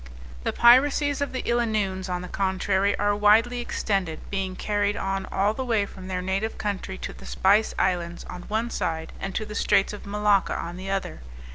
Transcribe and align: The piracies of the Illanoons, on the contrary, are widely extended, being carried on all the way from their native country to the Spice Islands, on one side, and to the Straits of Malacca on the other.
The 0.43 0.51
piracies 0.51 1.21
of 1.21 1.31
the 1.31 1.43
Illanoons, 1.43 2.09
on 2.09 2.23
the 2.23 2.27
contrary, 2.27 2.97
are 2.97 3.15
widely 3.15 3.61
extended, 3.61 4.17
being 4.31 4.55
carried 4.55 4.97
on 4.97 5.27
all 5.27 5.53
the 5.53 5.63
way 5.63 5.85
from 5.85 6.07
their 6.07 6.23
native 6.23 6.57
country 6.57 6.97
to 6.97 7.13
the 7.13 7.27
Spice 7.27 7.75
Islands, 7.77 8.23
on 8.23 8.41
one 8.47 8.71
side, 8.71 9.13
and 9.19 9.35
to 9.35 9.45
the 9.45 9.53
Straits 9.53 9.93
of 9.93 10.07
Malacca 10.07 10.55
on 10.57 10.75
the 10.75 10.89
other. 10.89 11.21